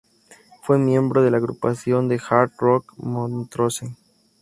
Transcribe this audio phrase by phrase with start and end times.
[0.63, 3.95] Fue miembro de la agrupación de "hard rock" Montrose.